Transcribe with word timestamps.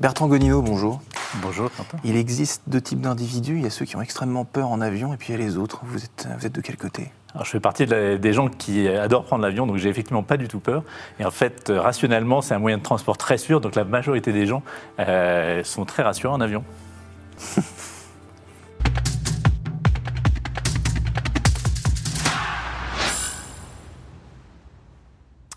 Bertrand 0.00 0.26
Gonino, 0.26 0.62
bonjour. 0.62 1.00
Bonjour 1.40 1.70
Quentin. 1.70 1.98
Il 2.04 2.16
existe 2.16 2.62
deux 2.66 2.80
types 2.80 3.00
d'individus. 3.00 3.56
Il 3.56 3.62
y 3.62 3.66
a 3.66 3.70
ceux 3.70 3.84
qui 3.84 3.96
ont 3.96 4.02
extrêmement 4.02 4.44
peur 4.44 4.68
en 4.68 4.80
avion 4.80 5.14
et 5.14 5.16
puis 5.16 5.28
il 5.28 5.38
y 5.38 5.42
a 5.42 5.44
les 5.44 5.56
autres. 5.56 5.80
Vous 5.84 6.04
êtes, 6.04 6.28
vous 6.38 6.46
êtes 6.46 6.52
de 6.52 6.60
quel 6.60 6.76
côté? 6.76 7.10
Alors, 7.34 7.46
je 7.46 7.50
fais 7.50 7.60
partie 7.60 7.86
des 7.86 8.32
gens 8.32 8.48
qui 8.48 8.88
adorent 8.88 9.24
prendre 9.24 9.42
l'avion, 9.42 9.66
donc 9.66 9.78
j'ai 9.78 9.88
effectivement 9.88 10.22
pas 10.22 10.36
du 10.36 10.48
tout 10.48 10.60
peur. 10.60 10.82
Et 11.18 11.24
en 11.24 11.30
fait, 11.30 11.70
euh, 11.70 11.80
rationnellement, 11.80 12.42
c'est 12.42 12.54
un 12.54 12.58
moyen 12.58 12.76
de 12.76 12.82
transport 12.82 13.16
très 13.16 13.38
sûr, 13.38 13.60
donc 13.62 13.74
la 13.74 13.84
majorité 13.84 14.32
des 14.32 14.46
gens 14.46 14.62
euh, 14.98 15.64
sont 15.64 15.86
très 15.86 16.02
rassurés 16.02 16.34
en 16.34 16.40
avion. 16.40 16.62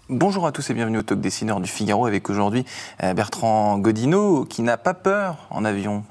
Bonjour 0.10 0.46
à 0.46 0.52
tous 0.52 0.70
et 0.70 0.76
bienvenue 0.76 1.00
au 1.00 1.02
Talk 1.02 1.20
Dessineur 1.20 1.60
du 1.60 1.68
Figaro 1.68 2.06
avec 2.06 2.30
aujourd'hui 2.30 2.64
euh, 3.02 3.16
Bertrand 3.16 3.80
Godino 3.80 4.46
qui 4.46 4.62
n'a 4.62 4.78
pas 4.78 4.94
peur 4.94 5.48
en 5.50 5.66
avion, 5.66 6.04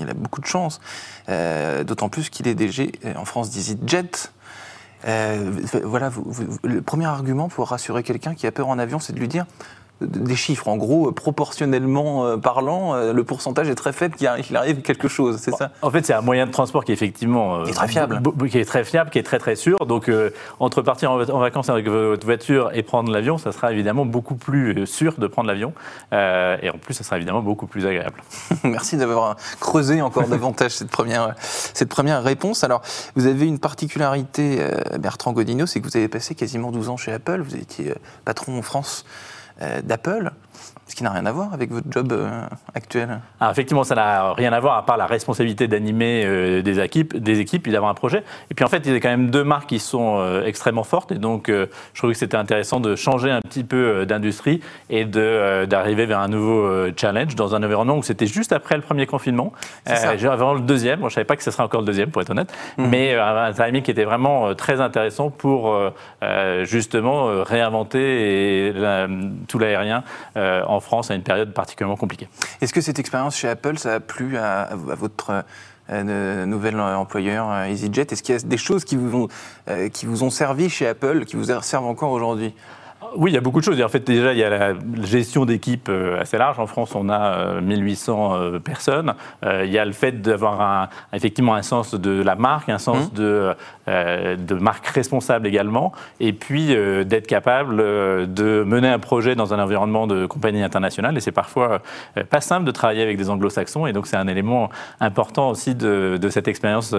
il 0.00 0.08
a 0.08 0.14
beaucoup 0.14 0.40
de 0.40 0.46
chance, 0.46 0.80
euh, 1.28 1.84
d'autant 1.84 2.08
plus 2.08 2.30
qu'il 2.30 2.48
est 2.48 2.54
DG 2.54 2.92
euh, 3.04 3.12
en 3.14 3.26
France 3.26 3.50
d'EasyJet. 3.50 4.30
voilà, 5.84 6.10
le 6.64 6.80
premier 6.80 7.04
argument 7.04 7.50
pour 7.50 7.68
rassurer 7.68 8.02
quelqu'un 8.02 8.34
qui 8.34 8.46
a 8.46 8.52
peur 8.52 8.68
en 8.68 8.78
avion, 8.78 9.00
c'est 9.00 9.12
de 9.12 9.18
lui 9.18 9.28
dire 9.28 9.44
des 10.00 10.36
chiffres. 10.36 10.68
En 10.68 10.76
gros, 10.76 11.10
proportionnellement 11.12 12.26
euh, 12.26 12.36
parlant, 12.36 12.94
euh, 12.94 13.12
le 13.12 13.24
pourcentage 13.24 13.68
est 13.68 13.74
très 13.74 13.92
faible 13.92 14.14
qu'il 14.16 14.56
arrive 14.56 14.82
quelque 14.82 15.08
chose, 15.08 15.38
c'est 15.40 15.54
ça? 15.54 15.70
En 15.82 15.90
fait, 15.90 16.04
c'est 16.04 16.12
un 16.12 16.20
moyen 16.20 16.46
de 16.46 16.50
transport 16.50 16.84
qui 16.84 16.92
est 16.92 16.94
effectivement... 16.94 17.64
est 17.64 17.72
très 17.72 17.88
fiable. 17.88 18.20
Qui 18.50 18.58
est 18.58 18.64
très 18.64 18.84
fiable, 18.84 19.10
qui 19.10 19.18
est 19.18 19.22
très 19.22 19.38
très 19.38 19.56
sûr. 19.56 19.78
Donc, 19.86 20.08
euh, 20.08 20.30
entre 20.60 20.82
partir 20.82 21.10
en, 21.10 21.38
vacances 21.38 21.70
avec 21.70 21.88
votre 21.88 22.26
voiture 22.26 22.70
et 22.74 22.82
prendre 22.82 23.10
l'avion, 23.10 23.38
ça 23.38 23.52
sera 23.52 23.72
évidemment 23.72 24.04
beaucoup 24.04 24.34
plus 24.34 24.86
sûr 24.86 25.14
de 25.18 25.26
prendre 25.26 25.48
l'avion. 25.48 25.72
et 26.12 26.70
en 26.70 26.78
plus, 26.78 26.94
ça 26.94 27.04
sera 27.04 27.16
évidemment 27.16 27.42
beaucoup 27.42 27.66
plus 27.66 27.86
agréable. 27.86 28.22
Merci 28.64 28.96
d'avoir 28.96 29.36
creusé 29.60 30.02
encore 30.02 30.28
davantage 30.28 30.72
cette 30.72 30.90
première, 30.90 31.34
cette 31.38 31.88
première 31.88 32.22
réponse. 32.22 32.64
Alors, 32.64 32.82
vous 33.14 33.26
avez 33.26 33.46
une 33.46 33.58
particularité, 33.58 34.58
Bertrand 34.98 35.32
Godino, 35.32 35.66
c'est 35.66 35.80
que 35.80 35.86
vous 35.86 35.96
avez 35.96 36.08
passé 36.08 36.34
quasiment 36.34 36.70
12 36.70 36.88
ans 36.90 36.96
chez 36.96 37.12
Apple. 37.12 37.40
Vous 37.40 37.56
étiez 37.56 37.94
patron 38.24 38.58
en 38.58 38.62
France 38.62 39.04
euh, 39.06 39.35
d'Apple, 39.60 40.30
ce 40.44 40.45
qui 40.96 41.04
n'a 41.04 41.10
rien 41.10 41.26
à 41.26 41.32
voir 41.32 41.52
avec 41.52 41.70
votre 41.70 41.86
job 41.90 42.10
euh, 42.12 42.40
actuel. 42.74 43.20
Alors 43.38 43.52
effectivement, 43.52 43.84
ça 43.84 43.94
n'a 43.94 44.32
rien 44.32 44.52
à 44.54 44.60
voir 44.60 44.78
à 44.78 44.86
part 44.86 44.96
la 44.96 45.04
responsabilité 45.06 45.68
d'animer 45.68 46.22
euh, 46.24 46.62
des, 46.62 46.80
équipes, 46.80 47.14
des 47.14 47.38
équipes 47.40 47.68
et 47.68 47.70
d'avoir 47.70 47.90
un 47.90 47.94
projet. 47.94 48.24
Et 48.50 48.54
puis 48.54 48.64
en 48.64 48.68
fait, 48.68 48.82
il 48.86 48.92
y 48.92 48.96
a 48.96 49.00
quand 49.00 49.10
même 49.10 49.30
deux 49.30 49.44
marques 49.44 49.68
qui 49.68 49.78
sont 49.78 50.42
extrêmement 50.44 50.84
fortes. 50.84 51.12
Et 51.12 51.18
donc, 51.18 51.48
je 51.48 51.68
trouvais 51.94 52.14
que 52.14 52.18
c'était 52.18 52.36
intéressant 52.36 52.80
de 52.80 52.96
changer 52.96 53.30
un 53.30 53.40
petit 53.40 53.64
peu 53.64 54.06
d'industrie 54.06 54.60
et 54.88 55.04
d'arriver 55.04 56.06
vers 56.06 56.20
un 56.20 56.28
nouveau 56.28 56.90
challenge 56.96 57.34
dans 57.34 57.54
un 57.54 57.62
environnement 57.62 57.98
où 57.98 58.02
c'était 58.02 58.26
juste 58.26 58.52
après 58.52 58.76
le 58.76 58.82
premier 58.82 59.06
confinement. 59.06 59.52
avant 59.86 60.54
le 60.54 60.60
deuxième. 60.60 61.00
Moi, 61.00 61.08
je 61.10 61.12
ne 61.12 61.16
savais 61.16 61.24
pas 61.26 61.36
que 61.36 61.42
ce 61.42 61.50
serait 61.50 61.62
encore 61.62 61.80
le 61.80 61.86
deuxième, 61.86 62.10
pour 62.10 62.22
être 62.22 62.30
honnête. 62.30 62.52
Mhm. 62.78 62.88
Mais 62.88 63.14
un 63.14 63.52
timing 63.52 63.82
qui 63.82 63.90
était 63.90 64.04
vraiment 64.04 64.54
très 64.54 64.80
intéressant 64.80 65.30
pour 65.30 65.76
justement 66.64 67.42
réinventer 67.42 68.68
et, 68.68 68.74
tout 69.48 69.58
l'aérien 69.58 70.02
euh, 70.36 70.62
en 70.66 70.80
France 70.80 70.85
à 71.10 71.14
une 71.14 71.22
période 71.22 71.52
particulièrement 71.52 71.96
compliquée. 71.96 72.28
Est-ce 72.60 72.72
que 72.72 72.80
cette 72.80 72.98
expérience 72.98 73.36
chez 73.36 73.48
Apple, 73.48 73.78
ça 73.78 73.94
a 73.94 74.00
plu 74.00 74.36
à, 74.36 74.70
votre 74.74 75.44
euh, 75.90 76.46
nouvel 76.46 76.80
employeur 76.80 77.50
euh, 77.50 77.64
EasyJet? 77.66 78.06
Est-ce 78.10 78.22
qu'il 78.22 78.34
y 78.34 78.38
a 78.38 78.40
des 78.40 78.56
choses 78.56 78.84
qui 78.84 78.96
vous 78.96 79.24
ont, 79.24 79.28
qui 79.92 80.06
vous 80.06 80.22
ont 80.22 80.30
servi 80.30 80.68
chez 80.68 80.86
Apple, 80.86 81.24
qui 81.24 81.36
vous 81.36 81.46
servent 81.60 81.86
encore 81.86 82.12
aujourd'hui? 82.12 82.54
Oui, 83.16 83.30
il 83.30 83.34
y 83.34 83.36
a 83.36 83.40
beaucoup 83.40 83.60
de 83.60 83.64
choses. 83.64 83.80
En 83.82 83.88
fait, 83.88 84.06
déjà, 84.06 84.32
il 84.32 84.38
y 84.38 84.44
a 84.44 84.50
la 84.50 84.74
gestion 85.02 85.44
d'équipe 85.44 85.88
euh, 85.88 86.20
assez 86.20 86.38
large. 86.38 86.58
En 86.58 86.66
France, 86.66 86.94
on 86.94 87.08
a 87.08 87.60
1800 87.60 88.34
euh, 88.34 88.36
euh, 88.36 88.58
personnes. 88.58 89.14
Il 89.44 89.70
y 89.70 89.78
a 89.78 89.84
le 89.84 89.92
fait 89.92 90.20
d'avoir 90.20 90.88
effectivement 91.12 91.54
un 91.54 91.62
sens 91.62 91.94
de 91.94 92.22
la 92.22 92.34
marque, 92.34 92.68
un 92.68 92.78
sens 92.78 93.12
mmh. 93.12 93.14
de, 93.14 93.54
de 93.86 94.54
marque 94.54 94.86
responsable 94.86 95.46
également, 95.46 95.92
et 96.20 96.32
puis 96.32 96.74
d'être 97.04 97.26
capable 97.26 97.76
de 98.32 98.64
mener 98.64 98.88
un 98.88 98.98
projet 98.98 99.34
dans 99.34 99.54
un 99.54 99.58
environnement 99.58 100.06
de 100.06 100.26
compagnie 100.26 100.62
internationale. 100.62 101.16
Et 101.16 101.20
c'est 101.20 101.32
parfois 101.32 101.80
pas 102.30 102.40
simple 102.40 102.64
de 102.64 102.70
travailler 102.70 103.02
avec 103.02 103.16
des 103.16 103.30
anglo-saxons, 103.30 103.86
et 103.86 103.92
donc 103.92 104.06
c'est 104.06 104.16
un 104.16 104.28
élément 104.28 104.70
important 105.00 105.50
aussi 105.50 105.74
de, 105.74 106.18
de 106.20 106.28
cette 106.28 106.48
expérience 106.48 106.94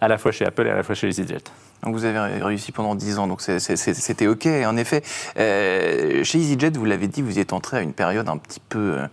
à 0.00 0.08
la 0.08 0.18
fois 0.18 0.32
chez 0.32 0.46
Apple 0.46 0.66
et 0.66 0.70
à 0.70 0.76
la 0.76 0.82
fois 0.82 0.94
chez 0.94 1.08
EasyJet. 1.08 1.44
Donc 1.82 1.94
vous 1.94 2.04
avez 2.04 2.18
réussi 2.42 2.70
pendant 2.70 2.94
10 2.94 3.18
ans, 3.18 3.26
donc 3.26 3.40
c'était 3.40 4.26
OK. 4.28 4.46
En 4.46 4.76
effet, 4.76 5.02
euh, 5.36 6.22
chez 6.22 6.38
EasyJet, 6.38 6.70
vous 6.74 6.84
l'avez 6.84 7.08
dit, 7.08 7.22
vous 7.22 7.38
y 7.38 7.40
êtes 7.40 7.52
entré 7.52 7.78
à 7.78 7.80
une 7.80 7.92
période 7.92 8.28
un 8.28 8.36
petit 8.36 8.60
peu, 8.60 8.98
euh, 8.98 9.06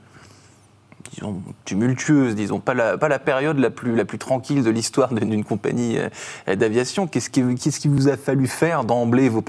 disons, 1.14 1.42
tumultueuse, 1.66 2.36
disons, 2.36 2.60
pas 2.60 2.74
la, 2.74 2.98
pas 2.98 3.08
la 3.08 3.20
période 3.20 3.60
la 3.60 3.70
plus, 3.70 3.96
la 3.96 4.06
plus 4.06 4.18
tranquille 4.18 4.64
de 4.64 4.70
l'histoire 4.70 5.14
d'une 5.14 5.44
compagnie 5.44 5.98
euh, 5.98 6.56
d'aviation. 6.56 7.08
Qu'est-ce 7.08 7.30
qui, 7.30 7.44
qui, 7.56 7.88
vous 7.88 8.08
a 8.08 8.18
fallu 8.18 8.48
faire 8.48 8.84
d'emblée? 8.84 9.30
Vos, 9.30 9.44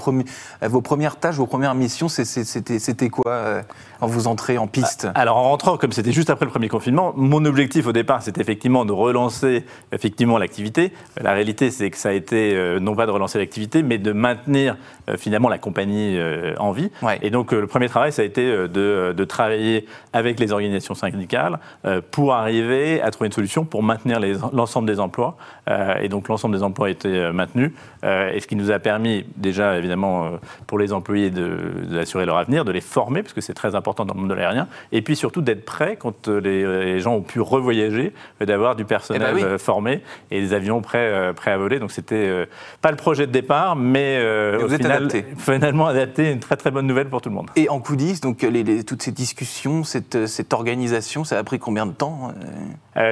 vos 0.61 0.81
premières 0.81 1.17
tâches, 1.17 1.35
vos 1.35 1.47
premières 1.47 1.75
missions 1.75 2.09
C'était 2.09 3.09
quoi 3.09 3.63
quand 4.01 4.07
vous 4.07 4.27
entrez 4.27 4.57
en 4.57 4.67
piste? 4.67 5.07
Alors 5.13 5.37
en 5.37 5.43
rentrant, 5.43 5.77
comme 5.77 5.91
c'était 5.91 6.11
juste 6.11 6.31
après 6.31 6.45
le 6.45 6.51
premier 6.51 6.69
confinement, 6.69 7.13
mon 7.15 7.45
objectif 7.45 7.85
au 7.85 7.91
départ, 7.91 8.23
c'était 8.23 8.41
effectivement 8.41 8.83
de 8.83 8.91
relancer 8.91 9.63
effectivement 9.91 10.39
l'activité. 10.39 10.91
La 11.21 11.33
réalité, 11.33 11.69
c'est 11.69 11.89
que 11.91 11.97
ça 11.97 12.09
a 12.09 12.13
été 12.13 12.55
euh, 12.55 12.79
non 12.79 12.95
pas 12.95 13.05
de 13.05 13.11
relancer 13.11 13.37
l'activité, 13.37 13.83
mais 13.83 13.99
de 13.99 14.11
maintenir 14.11 14.77
euh, 15.07 15.17
finalement 15.17 15.49
la 15.49 15.59
compagnie 15.59 16.17
euh, 16.17 16.55
en 16.57 16.71
vie. 16.71 16.89
Et 17.21 17.29
donc 17.29 17.51
le 17.51 17.67
premier 17.67 17.89
travail, 17.89 18.11
ça 18.11 18.23
a 18.23 18.25
été 18.25 18.43
de, 18.45 19.13
de 19.15 19.23
travailler 19.23 19.85
avec 20.13 20.39
les 20.39 20.51
organisations 20.51 20.95
syndicales 20.95 21.50
pour 22.11 22.33
arriver 22.33 23.01
à 23.01 23.11
trouver 23.11 23.27
une 23.27 23.33
solution 23.33 23.65
pour 23.65 23.83
maintenir 23.83 24.19
l'ensemble 24.53 24.87
des 24.87 24.99
emplois. 24.99 25.35
et 26.01 26.09
donc 26.09 26.27
l'ensemble 26.27 26.55
des 26.55 26.63
emplois 26.63 26.87
a 26.87 26.89
été 26.89 27.31
maintenu. 27.31 27.73
et 28.03 28.39
ce 28.39 28.47
qui 28.47 28.55
nous 28.55 28.71
a 28.71 28.79
permis 28.79 29.25
déjà 29.37 29.77
évidemment 29.77 30.31
pour 30.67 30.79
les 30.79 30.93
employés 30.93 31.29
d'assurer 31.29 32.25
leur 32.25 32.37
avenir, 32.37 32.65
de 32.65 32.71
les 32.71 32.81
former, 32.81 33.21
parce 33.23 33.33
que 33.33 33.41
c'est 33.41 33.53
très 33.53 33.75
important 33.75 34.05
dans 34.05 34.13
le 34.13 34.19
monde 34.19 34.29
de 34.29 34.35
l'aérien, 34.35 34.67
et 34.91 35.01
puis 35.01 35.15
surtout 35.15 35.41
d'être 35.41 35.65
prêt 35.65 35.97
quand 35.97 36.27
euh, 36.27 36.39
les, 36.39 36.99
gens 36.99 37.15
ont 37.15 37.21
pu 37.21 37.39
revoyager, 37.39 38.13
euh, 38.41 38.45
d'avoir 38.45 38.75
du 38.75 38.85
personnel 38.85 39.35
eh 39.37 39.41
ben 39.41 39.47
euh, 39.47 39.57
formé 39.57 40.01
et 40.29 40.41
des 40.41 40.53
avions 40.53 40.81
prêts, 40.81 41.33
prêts 41.35 41.51
à 41.51 41.57
voler. 41.57 41.79
Donc 41.79 41.91
c'était 41.91 42.47
pas 42.81 42.91
le 42.91 42.97
projet 42.97 43.27
de 43.27 43.31
départ, 43.31 43.75
mais 43.75 44.19
au 44.61 44.69
final, 44.69 45.07
finalement 45.37 45.87
adapté, 45.87 46.31
une 46.31 46.39
très 46.39 46.57
très 46.57 46.71
bonne 46.71 46.87
nouvelle 46.87 47.09
pour 47.09 47.21
tout 47.21 47.29
le 47.29 47.35
monde. 47.35 47.49
Et 47.55 47.69
en 47.69 47.79
coulisses, 47.79 48.21
donc 48.21 48.41
les, 48.41 48.83
toutes 48.83 49.01
ces 49.01 49.11
discussions, 49.11 49.83
cette, 49.83 50.27
cette, 50.27 50.53
organisation, 50.53 51.23
ça 51.23 51.37
a 51.41 51.43
pris 51.43 51.59
combien 51.59 51.85
de 51.85 51.91
temps 51.91 52.31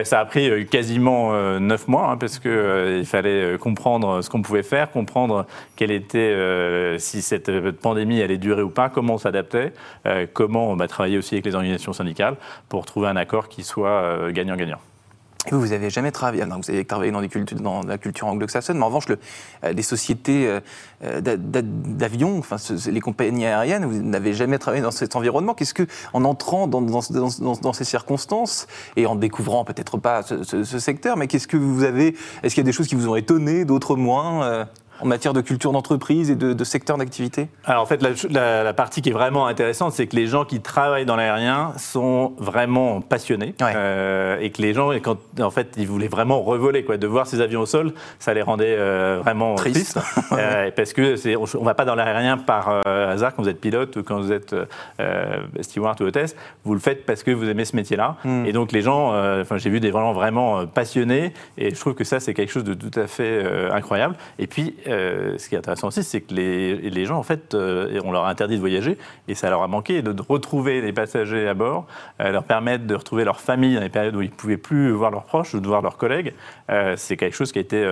Ça 0.03 0.19
a 0.19 0.25
pris 0.25 0.65
quasiment 0.67 1.59
neuf 1.59 1.87
mois, 1.87 2.11
hein, 2.11 2.17
parce 2.17 2.39
qu'il 2.39 3.05
fallait 3.05 3.57
comprendre 3.57 4.21
ce 4.21 4.29
qu'on 4.29 4.41
pouvait 4.41 4.63
faire, 4.63 4.91
comprendre 4.91 5.45
quelle 5.75 5.91
était, 5.91 6.95
si 6.99 7.21
cette 7.21 7.71
pandémie 7.71 8.21
allait 8.21 8.37
durer 8.37 8.61
ou 8.61 8.69
pas, 8.69 8.89
comment 8.89 9.15
on 9.15 9.17
s'adaptait, 9.17 9.73
comment 10.33 10.69
on 10.69 10.75
va 10.75 10.87
travailler 10.87 11.17
aussi 11.17 11.35
avec 11.35 11.45
les 11.45 11.55
organisations 11.55 11.93
syndicales 11.93 12.35
pour 12.67 12.85
trouver 12.85 13.07
un 13.07 13.15
accord 13.15 13.49
qui 13.49 13.63
soit 13.63 13.89
euh, 13.89 14.31
vous, 15.55 15.67
n'avez 15.67 15.89
jamais 15.89 16.11
travaillé, 16.11 16.43
vous 16.43 16.69
avez 16.69 16.85
travaillé 16.85 17.11
dans, 17.11 17.21
des 17.21 17.29
cultures, 17.29 17.59
dans 17.59 17.81
la 17.83 17.97
culture 17.97 18.27
anglo-saxonne, 18.27 18.77
mais 18.77 18.83
en 18.83 18.87
revanche, 18.87 19.09
le, 19.09 19.19
euh, 19.63 19.73
les 19.73 19.81
sociétés 19.81 20.59
euh, 21.01 21.21
d'avions, 21.21 22.37
enfin, 22.39 22.57
les 22.87 23.01
compagnies 23.01 23.45
aériennes, 23.45 23.85
vous 23.85 24.01
n'avez 24.01 24.33
jamais 24.33 24.57
travaillé 24.57 24.83
dans 24.83 24.91
cet 24.91 25.15
environnement. 25.15 25.53
Qu'est-ce 25.53 25.73
que, 25.73 25.87
en 26.13 26.25
entrant 26.25 26.67
dans, 26.67 26.81
dans, 26.81 27.73
ces 27.73 27.83
circonstances 27.83 28.67
et 28.95 29.05
en 29.05 29.15
découvrant 29.15 29.63
peut-être 29.65 29.97
pas 29.97 30.23
ce, 30.23 30.43
ce 30.43 30.79
secteur, 30.79 31.17
mais 31.17 31.27
qu'est-ce 31.27 31.47
que 31.47 31.57
vous 31.57 31.83
avez, 31.83 32.15
est-ce 32.43 32.55
qu'il 32.55 32.63
y 32.63 32.65
a 32.65 32.69
des 32.69 32.71
choses 32.71 32.87
qui 32.87 32.95
vous 32.95 33.09
ont 33.09 33.15
étonné, 33.15 33.65
d'autres 33.65 33.95
moins 33.95 34.67
en 35.01 35.05
matière 35.05 35.33
de 35.33 35.41
culture 35.41 35.71
d'entreprise 35.71 36.29
et 36.29 36.35
de, 36.35 36.63
secteur 36.63 36.97
d'activité 36.97 37.47
Alors 37.65 37.83
en 37.83 37.85
fait, 37.85 38.01
la, 38.29 38.73
partie 38.73 39.01
qui 39.01 39.09
est 39.09 39.13
vraiment 39.13 39.47
intéressante, 39.47 39.93
c'est 39.93 40.07
que 40.07 40.15
les 40.15 40.27
gens 40.27 40.45
qui 40.45 40.61
travaillent 40.61 41.05
dans 41.05 41.15
l'aérien 41.15 41.73
sont 41.77 42.33
vraiment 42.37 43.01
passionnés 43.01 43.55
euh, 43.61 44.37
et 44.39 44.51
que 44.51 44.61
les 44.61 44.73
gens, 44.73 44.91
quand 45.01 45.17
en 45.39 45.49
fait, 45.49 45.73
ils 45.77 45.87
voulaient 45.87 46.07
vraiment 46.07 46.41
revoler, 46.41 46.83
quoi, 46.83 46.97
de 46.97 47.07
voir 47.07 47.27
ces 47.27 47.41
avions 47.41 47.61
au 47.61 47.65
sol, 47.65 47.93
ça 48.19 48.33
les 48.33 48.41
rendait 48.41 48.75
euh, 48.77 49.19
vraiment 49.23 49.55
tristes, 49.55 49.99
euh, 50.31 50.69
parce 50.75 50.93
que 50.93 51.15
c'est, 51.15 51.35
on, 51.35 51.43
ne 51.43 51.65
va 51.65 51.73
pas 51.73 51.85
dans 51.85 51.95
l'aérien 51.95 52.37
par 52.37 52.81
hasard 52.85 53.35
quand 53.35 53.43
vous 53.43 53.49
êtes 53.49 53.61
pilote 53.61 53.95
ou 53.97 54.03
quand 54.03 54.19
vous 54.19 54.31
êtes 54.31 54.55
steward 55.61 55.99
ou 56.01 56.05
hôtesse, 56.05 56.35
vous 56.63 56.73
le 56.73 56.79
faites 56.79 57.05
parce 57.05 57.23
que 57.23 57.31
vous 57.31 57.49
aimez 57.49 57.65
ce 57.65 57.75
métier-là. 57.75 58.17
Hmm. 58.23 58.45
Et 58.45 58.51
donc 58.51 58.71
les 58.71 58.81
gens, 58.81 59.09
enfin 59.39 59.57
j'ai 59.57 59.69
vu 59.69 59.79
des 59.79 59.91
gens 59.91 60.13
vraiment 60.13 60.65
passionnés 60.67 61.33
et 61.57 61.73
je 61.73 61.79
trouve 61.79 61.93
que 61.93 62.03
ça 62.03 62.19
c'est 62.19 62.33
quelque 62.33 62.51
chose 62.51 62.63
de 62.63 62.73
tout 62.73 62.97
à 62.99 63.07
fait 63.07 63.43
incroyable. 63.71 64.15
Et 64.37 64.47
puis 64.47 64.75
euh, 64.89 65.37
ce 65.37 65.49
qui 65.49 65.55
est 65.55 65.57
intéressant 65.57 65.87
aussi, 65.87 66.03
c'est 66.03 66.21
que 66.21 66.33
les, 66.33 67.05
gens, 67.05 67.17
en 67.17 67.23
fait, 67.23 67.53
euh, 67.53 67.99
on 68.03 68.11
leur 68.11 68.25
a 68.25 68.29
interdit 68.29 68.55
de 68.55 68.59
voyager 68.59 68.97
et 69.27 69.35
ça 69.35 69.49
leur 69.49 69.63
a 69.63 69.67
manqué 69.67 70.01
de, 70.01 70.15
retrouver 70.27 70.81
les 70.81 70.93
passagers 70.93 71.47
à 71.47 71.53
bord, 71.53 71.87
euh, 72.19 72.31
leur 72.31 72.43
permettre 72.43 72.85
de 72.85 72.95
retrouver 72.95 73.23
leur 73.23 73.39
famille 73.39 73.75
dans 73.75 73.81
les 73.81 73.89
périodes 73.89 74.15
où 74.15 74.21
ils 74.21 74.29
ne 74.29 74.35
pouvaient 74.35 74.57
plus 74.57 74.91
voir 74.91 75.11
leurs 75.11 75.23
proches 75.23 75.53
ou 75.53 75.59
de 75.59 75.67
voir 75.67 75.81
leurs 75.81 75.97
collègues. 75.97 76.33
c'est 76.97 77.17
quelque 77.17 77.35
chose 77.35 77.51
qui 77.51 77.59
a 77.59 77.61
été 77.61 77.85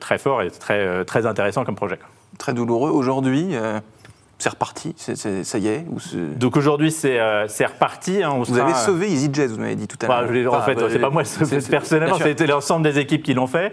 très 0.00 0.18
fort 0.18 0.42
et 0.42 0.50
très, 0.50 1.04
très 1.04 1.26
intéressant 1.26 1.64
comme 1.64 1.76
projet. 1.76 1.98
Très 2.38 2.52
douloureux. 2.52 2.90
Aujourd'hui, 2.90 3.54
c'est 4.44 4.50
reparti, 4.50 4.94
ça 4.98 5.58
y 5.58 5.68
est 5.68 5.86
Donc 6.36 6.58
aujourd'hui, 6.58 6.90
c'est 6.90 7.18
reparti. 7.18 8.22
Hein, 8.22 8.34
vous 8.40 8.58
avez 8.58 8.74
sauvé 8.74 9.10
EasyJet, 9.10 9.46
vous 9.46 9.58
m'avez 9.58 9.74
dit 9.74 9.88
tout 9.88 9.96
à 10.02 10.06
bah, 10.06 10.20
l'heure. 10.20 10.52
en 10.52 10.60
fait, 10.60 10.78
c'est 10.90 10.98
pas 10.98 11.08
moi 11.08 11.22
personnellement, 11.70 12.18
c'était 12.18 12.46
l'ensemble 12.46 12.84
des 12.84 12.98
équipes 12.98 13.22
qui 13.22 13.32
l'ont 13.32 13.46
fait. 13.46 13.72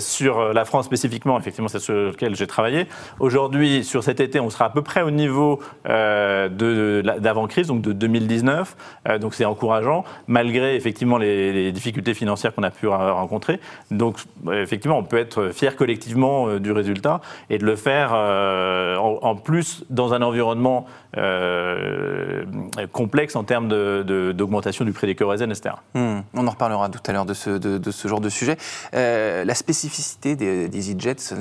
sur 0.00 0.52
la 0.52 0.64
France 0.64 0.86
spécifiquement, 0.86 1.38
effectivement, 1.38 1.68
c'est 1.68 1.78
sur 1.78 1.94
lequel 1.94 2.34
j'ai 2.34 2.48
travaillé. 2.48 2.86
Aujourd'hui, 3.20 3.84
sur 3.84 4.02
cet 4.02 4.18
été, 4.18 4.40
on 4.40 4.50
sera 4.50 4.64
à 4.64 4.70
peu 4.70 4.82
près 4.82 5.02
au 5.02 5.12
niveau 5.12 5.60
d'avant-crise, 5.84 7.68
donc 7.68 7.82
de 7.82 7.92
2019. 7.92 8.76
donc 9.20 9.34
c'est 9.34 9.44
encourageant, 9.44 10.02
malgré 10.26 10.74
effectivement 10.74 11.18
les, 11.18 11.52
les 11.52 11.70
difficultés 11.70 12.14
financières 12.14 12.52
qu'on 12.52 12.64
a 12.64 12.70
pu 12.70 12.88
rencontrer. 12.88 13.60
Donc 13.92 14.16
effectivement, 14.52 14.98
on 14.98 15.04
peut 15.04 15.18
être 15.18 15.50
fier 15.50 15.76
collectivement 15.76 16.58
du 16.58 16.72
résultat 16.72 17.20
et 17.48 17.58
de 17.58 17.64
le 17.64 17.76
faire 17.76 18.10
euh, 18.12 18.96
en, 18.96 19.35
plus 19.36 19.84
dans 19.90 20.14
un 20.14 20.22
environnement 20.22 20.86
euh, 21.16 22.44
complexe 22.92 23.36
en 23.36 23.44
termes 23.44 23.68
d'augmentation 23.68 24.84
du 24.84 24.92
prix 24.92 25.06
des 25.06 25.14
kérosènes, 25.14 25.50
etc. 25.50 25.76
Hmm. 25.94 26.20
On 26.34 26.46
en 26.46 26.50
reparlera 26.50 26.88
tout 26.88 27.00
à 27.06 27.12
l'heure 27.12 27.26
de 27.26 27.34
ce, 27.34 28.08
genre 28.08 28.20
de 28.20 28.28
sujet. 28.28 28.56
Euh, 28.94 29.44
la 29.44 29.54
spécificité 29.54 30.36
des, 30.36 30.68
des 30.68 30.78
EasyJets 30.78 31.34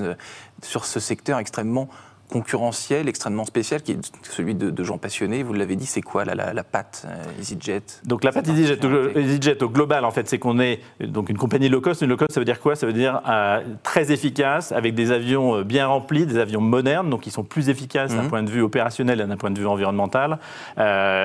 sur 0.61 0.85
ce 0.85 0.99
secteur 0.99 1.39
extrêmement 1.39 1.89
concurrentiel, 2.29 3.07
extrêmement 3.07 3.45
spécial, 3.45 3.81
qui 3.81 3.93
est 3.93 3.99
celui 4.23 4.55
de, 4.55 4.83
gens 4.83 4.97
passionnés. 4.97 5.43
Vous 5.43 5.53
l'avez 5.53 5.75
dit, 5.75 5.85
c'est 5.85 6.01
quoi 6.01 6.25
la, 6.25 6.53
la, 6.53 6.63
patte 6.63 7.05
euh, 7.07 7.41
EasyJet? 7.41 7.83
Donc 8.03 8.23
la 8.23 8.31
patte 8.31 8.47
EasyJet, 8.47 9.63
au 9.63 9.69
global, 9.69 10.05
en 10.05 10.11
fait, 10.11 10.27
c'est 10.27 10.39
qu'on 10.39 10.59
est 10.59 10.79
donc 10.99 11.29
une 11.29 11.37
compagnie 11.37 11.69
low 11.69 11.81
cost. 11.81 12.01
Une 12.01 12.09
low 12.09 12.17
cost, 12.17 12.31
ça 12.31 12.39
veut 12.39 12.45
dire 12.45 12.59
quoi? 12.59 12.75
Ça 12.75 12.87
veut 12.87 12.93
dire 12.93 13.21
euh, 13.27 13.61
très 13.83 14.11
efficace, 14.11 14.71
avec 14.71 14.95
des 14.95 15.11
avions 15.11 15.57
euh, 15.57 15.63
bien 15.63 15.87
remplis, 15.87 16.25
des 16.25 16.37
avions 16.37 16.61
modernes, 16.61 17.09
donc 17.09 17.21
qui 17.21 17.31
sont 17.31 17.43
plus 17.43 17.69
efficaces 17.69 18.13
d'un 18.15 18.23
mhm. 18.23 18.29
point 18.29 18.43
de 18.43 18.49
vue 18.49 18.61
opérationnel 18.61 19.21
et 19.21 19.25
d'un 19.25 19.37
point 19.37 19.51
de 19.51 19.59
vue 19.59 19.67
environnemental. 19.67 20.39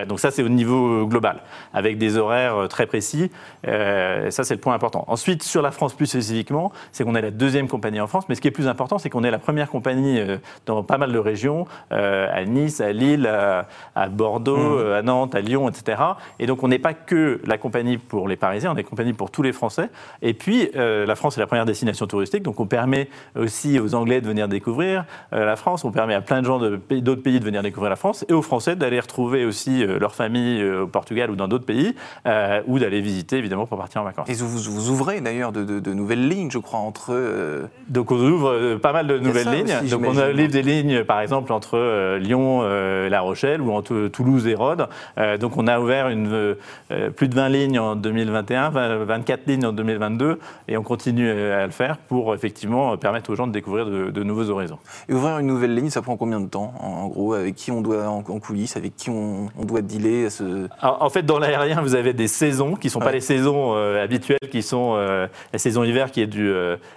donc 0.07 0.21
ça, 0.21 0.31
c'est 0.31 0.43
au 0.43 0.49
niveau 0.49 1.07
global, 1.07 1.43
avec 1.73 1.99
des 1.99 2.17
horaires 2.17 2.69
très 2.69 2.87
précis. 2.87 3.31
ça, 3.65 4.31
c'est 4.45 4.55
le 4.55 4.61
point 4.61 4.75
important. 4.75 5.05
Ensuite, 5.09 5.43
sur 5.43 5.63
la 5.63 5.71
France 5.71 5.95
plus 5.95 6.07
spécifiquement, 6.07 6.73
c'est 6.93 7.05
qu'on 7.05 7.15
est 7.15 7.23
la 7.23 7.31
deuxième 7.31 7.69
compagnie 7.69 8.01
en 8.01 8.07
France, 8.07 8.25
mais 8.29 8.35
ce 8.35 8.41
qui 8.41 8.49
est 8.49 8.53
plus 8.53 8.69
important, 8.69 8.99
c'est 8.99 9.11
qu'on 9.11 9.25
est 9.25 9.31
la 9.31 9.39
première 9.39 9.71
compagnie 9.71 10.21
dans 10.67 10.83
pas 10.91 10.99
mal 10.99 11.13
de 11.13 11.19
régions, 11.19 11.67
euh, 11.93 12.27
à 12.33 12.45
Nice, 12.45 12.81
à 12.81 12.93
Lille, 12.93 13.31
à, 13.95 14.09
Bordeaux, 14.09 14.57
mmh. 14.57 14.79
euh, 14.79 14.99
à 14.99 15.03
Nantes, 15.03 15.37
à 15.37 15.41
Lyon, 15.41 15.69
etc. 15.69 16.03
Et 16.41 16.47
donc 16.47 16.65
on 16.65 16.69
n'est 16.69 16.81
pas 16.81 16.95
que 16.95 17.41
la 17.47 17.59
compagnie 17.59 17.97
pour 17.97 18.27
les 18.27 18.35
Parisiens, 18.35 18.73
on 18.75 18.77
est 18.77 18.83
compagnie 18.83 19.13
pour 19.13 19.31
tous 19.31 19.43
les 19.43 19.53
Français. 19.53 19.89
Et 20.21 20.35
puis 20.35 20.69
euh, 20.75 21.07
la 21.07 21.15
France 21.15 21.37
est 21.37 21.41
la 21.41 21.47
première 21.47 21.65
destination 21.65 22.09
touristique, 22.09 22.43
donc 22.43 22.59
on 22.59 22.67
permet 22.67 23.09
aussi 23.39 23.79
aux 23.79 23.95
Anglais 23.95 24.21
de 24.21 24.27
venir 24.27 24.49
découvrir 24.49 25.05
la 25.31 25.55
France, 25.55 25.85
on 25.85 25.93
permet 25.93 26.15
à 26.15 26.23
plein 26.23 26.41
de 26.41 26.47
gens 26.47 26.59
d'autres 26.59 27.23
pays 27.23 27.39
de 27.39 27.45
venir 27.45 27.63
découvrir 27.63 27.91
la 27.91 27.97
France, 27.97 28.25
et 28.29 28.33
aux 28.33 28.43
Français 28.43 28.75
d'aller 28.75 28.99
retrouver 28.99 29.45
aussi 29.45 29.85
leur 29.85 30.15
famille 30.15 30.65
au 30.65 30.89
Portugal 30.89 31.31
ou 31.31 31.37
dans 31.37 31.47
d'autres 31.47 31.67
pays, 31.67 31.95
ou 32.67 32.79
d'aller 32.79 33.01
visiter 33.01 33.37
évidemment 33.37 33.67
pour 33.67 33.79
partir 33.79 34.01
en 34.01 34.05
vacances. 34.05 34.29
Et 34.29 34.35
vous, 34.35 34.49
vous 34.49 34.91
ouvrez 34.91 35.21
d'ailleurs 35.21 35.53
de, 35.53 35.93
nouvelles 35.93 36.29
lignes, 36.29 36.51
je 36.51 36.59
crois, 36.59 36.81
entre... 36.81 37.69
Donc 37.89 38.11
on 38.11 38.17
ouvre 38.17 38.77
pas 38.77 38.93
mal 38.93 39.07
de 39.07 39.19
nouvelles 39.19 39.51
lignes. 39.51 39.89
donc 39.89 40.03
on 40.05 40.19
a 40.19 40.33
des 40.33 40.63
lignes 40.63 40.80
par 41.07 41.21
exemple, 41.21 41.53
entre 41.53 41.77
euh, 41.77 42.19
Lyon 42.19 42.63
et 42.65 43.09
La 43.09 43.21
Rochelle 43.21 43.61
ou 43.61 43.73
entre 43.73 44.09
Toulouse 44.09 44.47
et 44.47 44.55
Rhodes. 44.55 44.89
Euh, 45.19 45.37
donc, 45.37 45.57
on 45.57 45.67
a 45.67 45.81
ouvert 45.81 46.09
une, 46.09 46.29
euh, 46.91 47.11
plus 47.11 47.29
de 47.29 47.35
20 47.35 47.49
lignes 47.49 47.79
en 47.79 47.97
2021, 47.97 48.71
24 48.71 49.47
lignes 49.47 49.67
en 49.67 49.73
2022, 49.73 50.39
et 50.69 50.77
on 50.77 50.83
continue 50.83 51.31
à 51.31 51.67
le 51.67 51.73
faire 51.73 51.99
pour 51.99 52.35
effectivement 52.35 52.97
permettre 52.97 53.31
aux 53.31 53.35
gens 53.35 53.47
de 53.47 53.53
découvrir 53.53 53.87
de, 53.87 54.23
nouveaux 54.23 54.51
horizons. 54.51 54.79
Et 55.09 55.15
ouvrir 55.15 55.39
une 55.39 55.47
nouvelle 55.47 55.75
ligne, 55.75 55.91
ça 55.91 56.03
prend 56.03 56.17
combien 56.17 56.41
de 56.41 56.49
temps, 56.49 56.75
en, 56.81 57.09
gros? 57.09 57.35
Avec 57.35 57.55
qui 57.55 57.71
on 57.71 57.81
doit, 57.81 58.09
en, 58.09 58.23
coulisses, 58.23 58.77
avec 58.77 58.97
qui 58.97 59.11
on, 59.11 59.49
doit 59.63 59.83
dealer 59.83 60.31
ce... 60.31 60.69
en 60.83 61.11
fait, 61.11 61.23
dans 61.23 61.39
l'aérien, 61.39 61.81
vous 61.81 61.95
avez 61.95 62.13
des 62.13 62.29
saisons 62.29 62.75
qui 62.75 62.89
ne 62.89 62.93
sont 62.93 63.01
pas 63.01 63.13
les 63.13 63.21
saisons 63.21 63.75
habituelles, 63.75 64.39
qui 64.51 64.63
sont 64.63 64.97
la 64.97 65.59
saison 65.59 65.85
hiver 65.85 66.11
qui 66.11 66.23
est 66.23 66.27
du, 66.27 66.53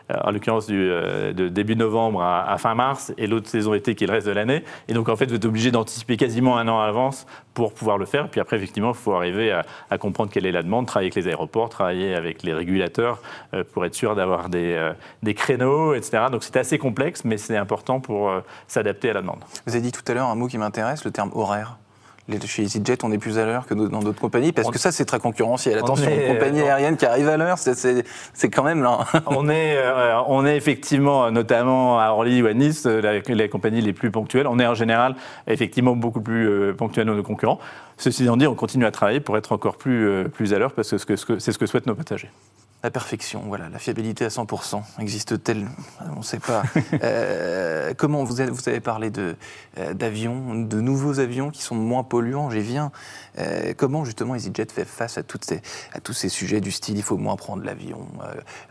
en 0.10 0.32
l'occurrence 0.32 0.68
du 0.68 0.74
de 0.74 1.48
début 1.50 1.76
novembre 1.76 2.22
à, 2.22 2.52
à 2.52 2.58
fin 2.58 2.76
mars, 2.76 3.14
et 3.18 3.28
l'autre 3.28 3.48
saison 3.48 3.73
été 3.76 3.96
qui 3.96 4.04
est 4.04 4.08
le 4.08 4.14
reste 4.14 4.28
de 4.28 4.32
l'année. 4.32 4.64
Et 4.88 4.94
donc, 4.94 5.10
en 5.10 5.16
fait, 5.16 5.26
vous 5.26 5.36
êtes 5.36 5.46
obligé 5.46 5.72
d'anticiper 5.72 6.18
quasiment 6.18 6.58
un 6.58 6.68
an 6.68 6.80
à 6.80 6.86
l'avance 6.86 7.26
pour 7.54 7.74
pouvoir 7.74 7.98
le 7.98 8.06
faire. 8.06 8.30
Puis 8.30 8.40
après, 8.40 8.58
effectivement, 8.58 8.92
il 8.92 8.98
faut 8.98 9.14
arriver 9.14 9.52
à, 9.90 9.98
comprendre 9.98 10.32
quelle 10.32 10.46
est 10.46 10.52
la 10.52 10.64
demande, 10.64 10.88
travailler 10.88 11.08
avec 11.08 11.16
les 11.16 11.28
aéroports, 11.28 11.70
travailler 11.70 12.16
avec 12.16 12.44
les 12.44 12.54
régulateurs 12.54 13.22
euh, 13.54 13.64
pour 13.64 13.86
être 13.86 13.96
sûr 13.96 14.16
d'avoir 14.16 14.50
des, 14.50 14.74
euh, 14.74 14.94
des, 15.22 15.34
créneaux, 15.34 15.94
etc. 15.94 16.26
Donc, 16.32 16.44
c'est 16.44 16.58
assez 16.58 16.78
complexe, 16.78 17.24
mais 17.26 17.38
c'est 17.38 17.58
important 17.58 18.00
pour 18.00 18.30
euh, 18.30 18.42
s'adapter 18.68 19.10
à 19.10 19.14
la 19.14 19.22
demande. 19.22 19.40
Vous 19.66 19.74
avez 19.74 19.82
dit 19.82 19.92
tout 19.92 20.04
à 20.08 20.14
l'heure 20.14 20.28
un 20.28 20.36
mot 20.36 20.48
qui 20.48 20.58
m'intéresse, 20.58 21.06
le 21.06 21.12
terme 21.12 21.32
horaire 21.34 21.78
chez 22.46 22.64
EasyJet, 22.64 23.04
on 23.04 23.12
est 23.12 23.18
plus 23.18 23.38
à 23.38 23.46
l'heure 23.46 23.66
que 23.66 23.74
dans 23.74 24.00
d'autres 24.00 24.20
compagnies, 24.20 24.52
parce 24.52 24.70
que 24.70 24.80
ça, 24.80 24.92
c'est 24.92 25.06
très 25.06 25.20
concurrentiel. 25.20 25.78
Attention, 25.78 26.10
une 26.10 26.34
compagnie 26.34 26.62
euh, 26.62 26.66
aérienne 26.66 26.98
qui 26.98 27.06
arrive 27.06 27.28
à 27.28 27.38
l'heure, 27.38 27.58
c'est 27.58 28.50
quand 28.50 28.64
même 28.64 28.82
là. 28.82 29.00
on, 29.28 29.50
est, 29.50 29.78
euh, 29.78 30.20
on 30.28 30.46
est 30.46 30.56
effectivement, 30.56 31.32
notamment 31.32 32.00
à 32.00 32.10
Orly 32.10 32.42
ou 32.42 32.48
à 32.48 32.54
Nice, 32.54 32.86
euh, 32.86 33.22
les 33.28 33.50
compagnies 33.50 33.82
les 33.82 33.94
plus 33.94 34.12
ponctuelles. 34.12 34.48
On 34.48 34.60
est 34.60 34.68
en 34.68 34.76
général, 34.76 35.16
effectivement, 35.48 35.96
beaucoup 35.96 36.22
plus 36.22 36.74
ponctuels 36.76 37.08
que 37.08 37.12
nos 37.12 37.24
concurrents. 37.24 37.60
Ceci 37.98 38.24
étant 38.24 38.38
dit, 38.38 38.48
on 38.48 38.56
continue 38.56 38.86
à 38.86 38.92
travailler 38.92 39.20
pour 39.20 39.38
être 39.38 39.52
encore 39.52 39.78
plus, 39.78 40.30
plus 40.34 40.54
à 40.54 40.60
l'heure, 40.60 40.72
parce 40.72 40.92
que 41.06 41.16
c'est 41.16 41.52
ce 41.52 41.58
que 41.58 41.66
souhaitent 41.66 41.88
nos 41.88 41.96
passagers. 41.96 42.30
La 42.84 42.92
perfection, 42.92 43.44
voilà, 43.48 43.70
la 43.70 43.80
fiabilité 43.80 44.26
à 44.26 44.28
100%. 44.28 44.82
Existe-t-elle? 45.00 45.70
On 46.14 46.18
ne 46.18 46.24
sait 46.24 46.40
pas. 46.40 46.64
Euh, 47.02 47.94
comment 47.98 48.24
vous 48.24 48.40
avez, 48.40 48.52
vous 48.52 48.70
avez 48.70 48.80
parlé 48.80 49.12
euh, 49.18 49.94
d'avions, 49.94 50.56
de, 50.56 50.80
nouveaux 50.80 51.20
avions 51.20 51.50
qui 51.50 51.62
sont 51.62 51.76
moins 51.76 52.04
polluants, 52.04 52.50
j'y 52.50 52.60
viens. 52.60 52.92
Euh, 53.40 53.74
comment 53.76 54.06
justement 54.06 54.36
EasyJet 54.36 54.68
fait 54.72 54.86
face 54.86 55.18
à, 55.18 55.24
toutes 55.24 55.44
ces, 55.44 55.62
à 55.92 56.00
tous 56.00 56.14
ces 56.14 56.30
sujets 56.30 56.62
du 56.62 56.72
style 56.72 56.96
il 56.96 57.04
faut 57.04 57.18
moins 57.18 57.36
prendre 57.36 57.64
l'avion, 57.64 58.08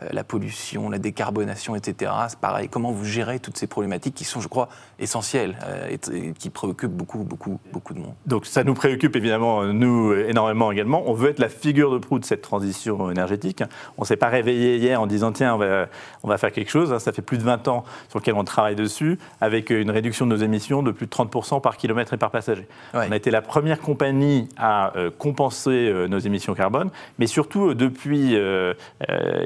la 0.09 0.23
pollution, 0.23 0.89
la 0.89 0.99
décarbonation, 0.99 1.75
etc. 1.75 2.11
C'est 2.29 2.39
pareil, 2.39 2.69
comment 2.69 2.91
vous 2.91 3.05
gérez 3.05 3.39
toutes 3.39 3.57
ces 3.57 3.67
problématiques 3.67 4.15
qui 4.15 4.23
sont, 4.23 4.41
je 4.41 4.47
crois, 4.47 4.69
essentielles 4.99 5.57
et, 5.89 5.99
qui 6.33 6.49
préoccupent 6.49 6.95
beaucoup, 6.95 7.19
beaucoup, 7.19 7.59
beaucoup 7.71 7.93
de 7.93 7.99
monde? 7.99 8.15
Donc 8.25 8.45
ça 8.45 8.63
nous 8.63 8.73
préoccupe 8.73 9.15
évidemment, 9.15 9.65
nous, 9.65 10.13
énormément 10.13 10.71
également. 10.71 11.03
On 11.07 11.13
veut 11.13 11.29
être 11.29 11.39
la 11.39 11.49
figure 11.49 11.91
de 11.91 11.97
proue 11.97 12.19
de 12.19 12.25
cette 12.25 12.41
transition 12.41 13.11
énergétique. 13.11 13.63
On 13.97 14.02
s'est 14.03 14.17
pas 14.17 14.29
réveillé 14.29 14.77
hier 14.77 15.01
en 15.01 15.07
disant 15.07 15.31
tiens, 15.31 15.55
on 15.55 15.57
va, 15.57 15.87
on 16.23 16.27
va 16.27 16.37
faire 16.37 16.51
quelque 16.51 16.71
chose. 16.71 16.93
Hein. 16.93 16.99
Ça 16.99 17.11
fait 17.11 17.21
plus 17.21 17.37
de 17.37 17.43
20 17.43 17.67
ans 17.67 17.83
sur 18.09 18.19
lequel 18.19 18.35
on 18.35 18.43
travaille 18.43 18.75
dessus, 18.75 19.17
avec 19.41 19.69
une 19.69 19.91
réduction 19.91 20.25
de 20.25 20.35
nos 20.35 20.41
émissions 20.41 20.83
de 20.83 20.91
plus 20.91 21.05
de 21.05 21.11
30% 21.11 21.61
par 21.61 21.77
kilomètre 21.77 22.13
et 22.13 22.17
par 22.17 22.31
passager. 22.31 22.67
On 22.93 23.11
a 23.11 23.15
été 23.15 23.31
la 23.31 23.41
première 23.41 23.79
compagnie 23.79 24.47
à 24.57 24.95
euh, 24.97 25.11
compenser 25.17 25.71
euh, 25.71 26.07
nos 26.07 26.19
émissions 26.19 26.53
carbone, 26.53 26.89
mais 27.19 27.27
surtout 27.27 27.69
euh, 27.69 27.75
depuis 27.75 28.35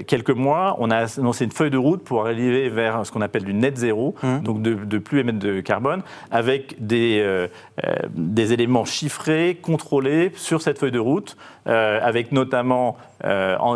quelques 0.08 0.30
mois, 0.30 0.76
on 0.80 0.92
a 0.92 1.20
annoncé 1.20 1.46
une 1.46 1.52
feuille 1.52 1.72
de 1.72 1.78
route 1.78 2.04
pour 2.04 2.26
arriver 2.26 2.70
vers 2.70 3.06
ce 3.06 3.12
qu'on 3.12 3.22
appelle 3.22 3.44
du 3.44 3.54
net 3.54 3.78
zéro, 3.78 4.16
mmh. 4.22 4.40
donc 4.40 4.62
de, 4.62 4.74
de, 4.74 4.98
plus 4.98 5.20
émettre 5.20 5.40
de 5.40 5.60
carbone, 5.62 6.02
avec 6.32 6.76
des, 6.80 7.48
des 8.10 8.54
éléments 8.54 8.86
chiffrés, 8.86 9.58
contrôlés 9.62 10.32
sur 10.36 10.62
cette 10.62 10.80
feuille 10.80 10.92
de 10.92 11.00
route, 11.00 11.38
avec 11.66 12.32
notamment 12.32 12.98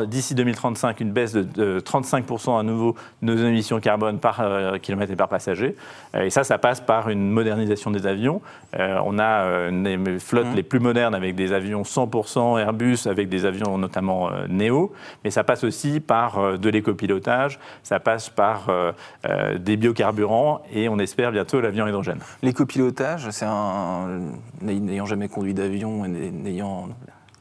d'ici 0.07 0.35
2030 0.35 0.70
une 0.99 1.11
baisse 1.11 1.33
de, 1.33 1.79
35% 1.79 2.59
à 2.59 2.63
nouveau 2.63 2.95
de 3.21 3.33
nos 3.33 3.45
émissions 3.45 3.79
carbone 3.79 4.19
par 4.19 4.39
euh, 4.41 4.77
kilomètre 4.77 5.11
et 5.11 5.15
par 5.15 5.29
passager. 5.29 5.75
Euh, 6.15 6.23
et 6.23 6.29
ça, 6.29 6.43
ça 6.43 6.57
passe 6.57 6.81
par 6.81 7.09
une 7.09 7.29
modernisation 7.29 7.91
des 7.91 8.07
avions. 8.07 8.41
Euh, 8.79 8.99
on 9.05 9.19
a 9.19 9.69
les 9.69 10.19
flottes 10.19 10.47
mmh. 10.47 10.55
les 10.55 10.63
plus 10.63 10.79
modernes 10.79 11.15
avec 11.15 11.35
des 11.35 11.53
avions 11.53 11.83
100% 11.83 12.59
Airbus, 12.59 12.97
avec 13.05 13.29
des 13.29 13.45
avions 13.45 13.77
notamment 13.77 14.29
Neo. 14.49 14.93
Mais 15.23 15.31
ça 15.31 15.43
passe 15.43 15.63
aussi 15.63 15.99
par 15.99 16.57
de 16.57 16.69
l'écopilotage, 16.69 17.59
ça 17.83 17.99
passe 17.99 18.29
par 18.29 18.67
des 19.59 19.77
biocarburants 19.77 20.61
et 20.71 20.89
on 20.89 20.99
espère 20.99 21.31
bientôt 21.31 21.61
l'avion 21.61 21.87
hydrogène. 21.87 22.19
L'écopilotage, 22.41 23.29
c'est 23.31 23.45
un. 23.45 24.21
N'ayant 24.61 25.05
jamais 25.05 25.27
conduit 25.27 25.53
d'avion 25.53 26.05
et 26.05 26.07
n'ayant 26.07 26.89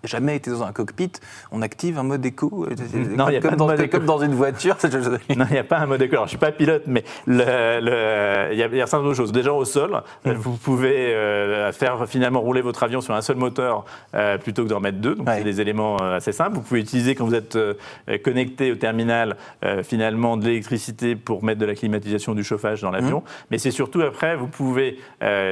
jamais 0.04 0.37
été 0.37 0.50
dans 0.50 0.62
un 0.62 0.73
cockpit, 0.73 1.12
on 1.52 1.62
active 1.62 1.99
un 1.99 2.02
mode 2.02 2.25
éco 2.25 2.66
euh, 2.66 2.75
Non, 3.16 3.28
il 3.28 3.33
n'y 3.33 3.37
a 3.37 3.40
pas 3.40 3.50
de 3.50 3.57
mode 3.57 3.80
éco. 3.80 3.99
Comme 3.99 4.07
dans 4.07 4.19
une 4.19 4.35
voiture. 4.35 4.76
non, 5.37 5.47
il 5.49 5.52
n'y 5.52 5.59
a 5.59 5.64
pas 5.64 5.78
un 5.78 5.87
mode 5.87 6.02
éco. 6.02 6.14
Alors, 6.14 6.26
je 6.26 6.35
ne 6.35 6.38
suis 6.38 6.38
pas 6.38 6.52
pilote, 6.52 6.85
mais 6.87 7.04
il 7.26 7.37
y, 7.37 7.42
a, 7.42 8.50
y 8.52 8.80
a 8.80 8.87
certaines 8.87 9.14
choses. 9.14 9.33
Déjà, 9.33 9.52
au 9.52 9.64
sol, 9.64 10.02
mm. 10.25 10.33
vous 10.33 10.57
pouvez 10.57 11.14
euh, 11.14 11.73
faire 11.73 12.09
finalement 12.09 12.40
rouler 12.40 12.62
votre 12.62 12.83
avion 12.83 13.00
sur 13.00 13.14
un 13.14 13.23
seul 13.23 13.37
moteur 13.37 13.85
euh, 14.14 14.38
plutôt 14.38 14.64
que 14.64 14.69
d'en 14.69 14.80
mettre 14.80 14.99
deux. 14.99 15.14
Donc, 15.14 15.28
c'est 15.30 15.45
des 15.45 15.61
éléments 15.61 15.97
assez 15.97 16.33
simples. 16.33 16.54
Vous 16.54 16.62
pouvez 16.62 16.80
utiliser, 16.80 17.14
quand 17.14 17.26
vous 17.26 17.35
êtes 17.35 17.59
connecté 18.25 18.73
au 18.73 18.76
terminal, 18.76 19.37
finalement 19.83 20.37
de 20.37 20.47
l'électricité 20.47 21.16
pour 21.16 21.45
mettre 21.45 21.61
de 21.61 21.66
la 21.66 21.75
climatisation 21.75 22.35
du 22.35 22.45
chauffage 22.45 22.80
dans 22.80 22.90
l'avion. 22.90 23.19
Mm. 23.19 23.45
Mais 23.50 23.59
c'est 23.59 23.71
surtout 23.71 24.02
après, 24.02 24.37
vous 24.37 24.47
pouvez 24.47 24.99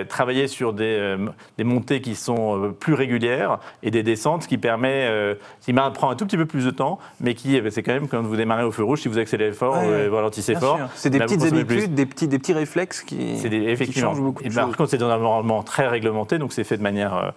travailler 0.09 0.49
sur 0.49 0.73
des, 0.73 1.17
des 1.57 1.65
montées 1.65 2.01
qui 2.01 2.15
sont 2.15 2.75
plus 2.79 2.95
régulières 2.95 3.59
et 3.83 3.91
des 3.91 4.03
descentes 4.03 4.38
lente, 4.39 4.43
ce 4.45 4.49
qui 4.49 4.59
permet, 4.59 5.07
euh, 5.09 5.35
qui 5.61 5.73
prend 5.73 6.11
un 6.11 6.17
tout 6.17 6.27
petit 6.27 6.37
peu 6.37 6.47
plus 6.47 6.65
de 6.65 6.71
temps, 6.71 6.99
mais 7.21 7.35
qui, 7.35 7.57
eh 7.57 7.61
ben, 7.61 7.71
c'est 7.71 7.83
quand 7.83 7.93
même 7.93 8.09
quand 8.09 8.23
vous 8.23 8.37
démarrez 8.37 8.65
au 8.65 8.73
feu 8.73 8.85
rouge, 8.85 9.01
si 9.03 9.09
vous 9.09 9.19
accélérez 9.19 9.53
fort, 9.53 9.77
vous 9.77 10.15
ralentissez 10.15 10.55
fort. 10.55 10.79
C'est 10.95 11.11
des 11.11 11.19
petites 11.19 11.43
habitudes, 11.43 11.95
des 11.95 12.07
petits, 12.07 12.29
des 12.29 12.39
petits 12.39 12.53
réflexes 12.53 13.03
qui, 13.03 13.33
effectivement. 13.45 14.11
changent 14.11 14.21
beaucoup. 14.21 14.43
Et 14.45 14.49
ben, 14.49 14.67
par 14.67 14.77
contre, 14.77 14.91
c'est 14.91 15.03
un 15.03 15.11
environnement 15.11 15.63
très 15.63 15.89
réglementé, 15.89 16.39
donc 16.39 16.53
c'est 16.53 16.65
fait 16.65 16.77
de 16.77 16.83
manière 16.83 17.33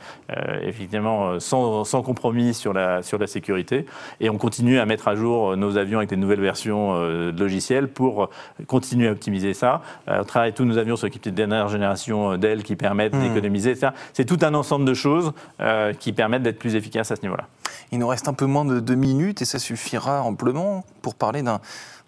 effectivement 0.63 1.39
sans, 1.39 1.84
sans, 1.84 2.01
compromis 2.01 2.53
sur 2.53 2.74
la, 2.74 3.01
sur 3.01 3.17
la 3.17 3.27
sécurité. 3.27 3.86
Et 4.20 4.29
on 4.29 4.38
continue 4.38 4.79
à 4.79 4.86
mettre 4.86 5.08
à 5.08 5.15
jour 5.15 5.55
nos 5.58 5.77
avions 5.77 6.00
avec 6.00 6.10
des 6.10 6.17
nouvelles 6.17 6.41
versions 6.41 7.00
de 7.00 7.39
logiciels 7.39 7.88
pour 7.88 8.29
continuer 8.67 9.08
à 9.08 9.12
optimiser 9.12 9.53
ça. 9.53 9.81
on 10.08 10.24
travaille 10.24 10.53
tous 10.53 10.65
nos 10.65 10.77
avions 10.77 10.96
sur 10.96 11.08
l'équipe 11.08 11.24
de 11.24 11.29
dernière 11.29 11.67
génération 11.67 12.38
d'ailes 12.38 12.63
qui 12.63 12.75
permettent 12.75 13.13
hmm. 13.13 13.22
d'économiser. 13.22 13.75
C'est 14.13 14.25
tout 14.25 14.39
un 14.41 14.53
ensemble 14.53 14.86
de 14.86 14.93
choses 14.93 15.34
euh, 15.60 15.93
qui 15.93 16.13
permettent 16.13 16.43
d'être 16.43 16.60
plus 16.60 16.75
efficaces 16.75 16.91
à 17.00 17.04
ce 17.04 17.22
niveau-là. 17.22 17.48
Il 17.92 18.00
nous 18.00 18.08
reste 18.08 18.28
un 18.28 18.34
peu 18.34 18.46
moins 18.46 18.66
de 18.66 18.80
deux 18.80 18.96
minutes 18.96 19.42
et 19.42 19.46
ça 19.46 19.60
suffira 19.60 20.22
amplement 20.22 20.86
pour 21.02 21.16
parler 21.16 21.42
d'un 21.42 21.60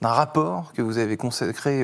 rapport 0.01 0.73
que 0.73 0.81
vous 0.81 0.97
avez 0.97 1.17
consacré 1.17 1.83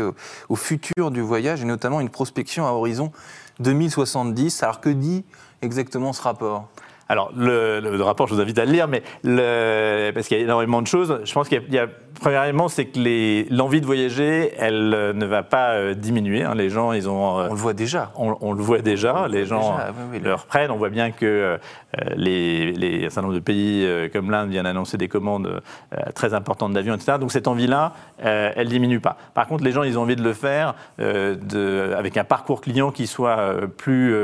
au, 0.50 0.56
futur 0.56 1.12
du 1.12 1.22
voyage 1.22 1.62
et 1.62 1.66
notamment 1.66 2.00
une 2.02 2.10
prospection 2.10 2.68
à 2.68 2.72
horizon 2.72 3.12
2070. 3.60 4.64
Alors 4.64 4.82
que 4.82 4.90
dit 4.90 5.26
exactement 5.62 6.14
ce 6.14 6.22
rapport? 6.22 6.68
Alors, 7.12 7.32
le, 7.36 8.02
rapport, 8.04 8.28
je 8.28 8.36
vous 8.36 8.42
invite 8.42 8.60
à 8.60 8.66
le 8.66 8.72
lire, 8.72 8.88
mais 8.88 9.02
parce 10.14 10.28
qu'il 10.28 10.38
y 10.38 10.42
a 10.42 10.44
énormément 10.44 10.82
de 10.82 10.88
choses. 10.88 11.22
Je 11.24 11.34
pense 11.34 11.50
qu'il 11.50 11.64
y 11.70 11.80
a 11.80 11.88
Premièrement, 12.20 12.68
c'est 12.68 12.86
que 12.86 13.54
l'envie 13.54 13.80
de 13.80 13.86
voyager, 13.86 14.54
elle 14.58 14.94
euh, 14.94 15.14
ne 15.14 15.26
va 15.26 15.44
pas 15.44 15.72
euh, 15.72 15.94
diminuer. 15.94 16.44
Hein. 16.44 16.54
Les 16.54 16.70
gens, 16.70 16.92
ils 16.92 17.08
ont. 17.08 17.40
Euh, 17.40 17.48
on 17.50 17.54
le 17.54 17.60
voit 17.60 17.74
déjà. 17.74 18.12
On, 18.16 18.54
le 18.54 18.62
voit 18.62 18.80
déjà. 18.80 19.28
les 19.30 19.46
gens 19.46 19.78
le 20.22 20.34
reprennent. 20.34 20.72
On 20.72 20.78
voit 20.78 20.90
bien 20.90 21.12
que 21.12 21.58
les, 22.16 22.74
les, 22.74 23.06
un 23.06 23.10
certain 23.10 23.22
nombre 23.22 23.34
de 23.34 23.40
pays 23.40 23.88
comme 24.12 24.32
l'Inde 24.32 24.50
viennent 24.50 24.66
annoncer 24.66 24.98
des 24.98 25.08
commandes 25.08 25.62
très 26.14 26.34
importantes 26.34 26.74
d'avions, 26.74 26.96
etc. 26.96 27.18
Donc 27.20 27.32
cette 27.32 27.48
envie-là, 27.48 27.94
elle 28.20 28.68
diminue 28.68 29.00
pas. 29.00 29.18
Par 29.34 29.48
contre, 29.48 29.64
les 29.64 29.72
gens, 29.72 29.84
ils 29.84 29.98
ont 29.98 30.04
envie 30.04 30.16
de 30.16 30.24
le 30.24 30.34
faire 30.34 30.76
de, 31.00 31.94
avec 31.98 32.18
un 32.18 32.24
parcours 32.24 32.62
client 32.62 32.92
qui 32.92 33.08
soit 33.08 33.54
plus 33.78 34.16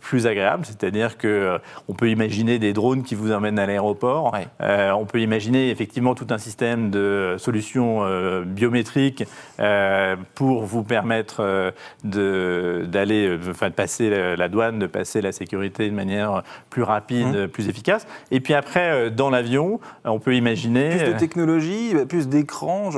plus 0.00 0.26
agréable. 0.26 0.64
C'est-à-dire 0.64 1.18
que 1.18 1.58
on 1.88 1.94
peut 1.94 2.10
imaginer 2.10 2.58
des 2.58 2.72
drones 2.72 3.02
qui 3.02 3.14
vous 3.14 3.32
emmènent 3.32 3.58
à 3.58 3.66
l'aéroport. 3.66 4.34
on 4.60 5.06
peut 5.06 5.20
imaginer 5.20 5.70
effectivement 5.70 6.14
tout 6.14 6.26
un 6.30 6.38
système 6.38 6.90
de 6.94 7.36
solutions 7.38 8.04
euh, 8.04 8.44
biométriques 8.44 9.24
euh, 9.60 10.16
pour 10.34 10.64
vous 10.64 10.82
permettre 10.82 11.36
euh, 11.40 12.86
d'aller, 12.86 13.38
enfin, 13.50 13.68
de 13.68 13.74
passer 13.74 14.36
la, 14.36 14.48
douane, 14.48 14.78
de 14.78 14.86
passer 14.86 15.20
la 15.20 15.32
sécurité 15.32 15.88
de 15.88 15.94
manière 15.94 16.42
plus 16.70 16.82
rapide, 16.82 17.36
mmh. 17.36 17.48
plus 17.48 17.68
efficace. 17.68 18.06
Et 18.30 18.40
puis 18.40 18.54
après, 18.54 19.10
dans 19.10 19.30
l'avion, 19.30 19.80
on 20.04 20.18
peut 20.18 20.34
imaginer 20.34 20.96
plus 20.96 21.12
de 21.12 21.18
technologie, 21.18 21.94
plus 22.08 22.28
d'écran. 22.28 22.90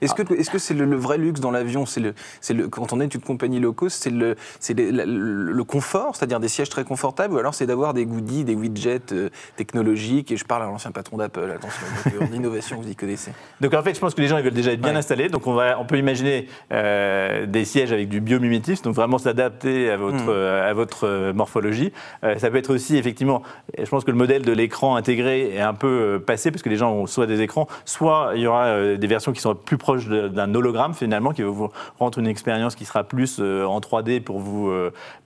Est-ce 0.00 0.14
que 0.14 0.34
est-ce 0.34 0.50
que 0.50 0.58
c'est 0.58 0.74
le, 0.74 0.96
vrai 0.96 1.18
luxe 1.18 1.40
dans 1.40 1.50
l'avion? 1.50 1.86
C'est 1.86 2.00
le, 2.00 2.14
c'est 2.40 2.54
le 2.54 2.68
quand 2.68 2.92
on 2.92 3.00
est 3.00 3.14
une 3.14 3.20
compagnie 3.20 3.60
low 3.60 3.72
cost, 3.72 4.02
c'est 4.02 4.10
le, 4.10 4.36
c'est 4.58 4.74
le, 4.74 5.64
confort, 5.64 6.16
c'est-à-dire 6.16 6.40
des 6.40 6.48
sièges 6.48 6.70
très 6.70 6.84
confortables, 6.84 7.34
ou 7.34 7.38
alors 7.38 7.54
c'est 7.54 7.66
d'avoir 7.66 7.94
des 7.94 8.06
goodies, 8.06 8.44
des 8.44 8.54
widgets 8.54 9.30
technologiques. 9.56 10.32
Et 10.32 10.36
je 10.36 10.44
parle 10.44 10.62
à 10.62 10.66
l'ancien 10.66 10.90
patron 10.90 11.18
d'Apple, 11.18 11.50
attention, 11.54 11.86
en 12.20 12.32
innovation, 12.32 12.80
vous 12.80 12.88
y 12.88 12.96
connaissez. 12.96 13.19
Donc 13.60 13.74
en 13.74 13.82
fait, 13.82 13.94
je 13.94 14.00
pense 14.00 14.14
que 14.14 14.20
les 14.20 14.28
gens 14.28 14.38
ils 14.38 14.44
veulent 14.44 14.52
déjà 14.52 14.72
être 14.72 14.80
bien 14.80 14.96
installés. 14.96 15.28
Donc 15.28 15.46
on, 15.46 15.54
va, 15.54 15.78
on 15.78 15.84
peut 15.84 15.98
imaginer 15.98 16.46
euh, 16.72 17.46
des 17.46 17.64
sièges 17.64 17.92
avec 17.92 18.08
du 18.08 18.20
biomimétisme, 18.20 18.84
donc 18.84 18.94
vraiment 18.94 19.18
s'adapter 19.18 19.90
à 19.90 19.96
votre, 19.96 20.24
hmm. 20.24 20.30
euh, 20.30 20.70
à 20.70 20.72
votre 20.72 21.06
euh, 21.06 21.32
morphologie. 21.32 21.92
ça 22.38 22.50
peut 22.50 22.56
être 22.56 22.72
aussi 22.72 22.96
effectivement, 22.96 23.42
je 23.78 23.88
pense 23.88 24.04
que 24.04 24.10
le 24.10 24.16
modèle 24.16 24.42
de 24.42 24.52
l'écran 24.52 24.96
intégré 24.96 25.54
est 25.54 25.60
un 25.60 25.74
peu 25.74 26.22
passé 26.24 26.50
parce 26.50 26.62
que 26.62 26.68
les 26.68 26.76
gens 26.76 26.92
ont 26.92 27.06
soit 27.06 27.26
des 27.26 27.40
écrans, 27.40 27.66
soit 27.84 28.32
il 28.34 28.42
y 28.42 28.46
aura 28.46 28.96
des 28.96 29.06
versions 29.06 29.32
qui 29.32 29.40
sont 29.40 29.54
plus 29.54 29.78
proches 29.78 30.08
d'un 30.08 30.54
hologramme 30.54 30.94
finalement, 30.94 31.32
qui 31.32 31.42
va 31.42 31.48
vous 31.48 31.70
rendre 31.98 32.18
une 32.18 32.26
expérience 32.26 32.74
qui 32.74 32.84
sera 32.84 33.04
plus 33.04 33.40
en 33.40 33.80
3D 33.80 34.20
pour 34.20 34.38
vous, 34.38 34.72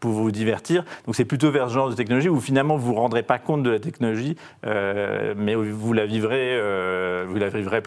pour 0.00 0.12
vous 0.12 0.30
divertir. 0.30 0.84
Donc 1.06 1.14
c'est 1.14 1.24
plutôt 1.24 1.50
vers 1.50 1.68
ce 1.68 1.74
genre 1.74 1.90
de 1.90 1.94
technologie 1.94 2.28
où 2.28 2.40
finalement 2.40 2.76
vous 2.76 2.90
ne 2.90 2.94
vous 2.94 3.00
rendrez 3.00 3.22
pas 3.22 3.38
compte 3.38 3.62
de 3.62 3.70
la 3.70 3.78
technologie, 3.78 4.36
mais 4.64 5.54
vous 5.54 5.92
la 5.92 6.06
vivrez, 6.06 6.58
vous 7.26 7.36
la 7.36 7.48
vivrez 7.48 7.80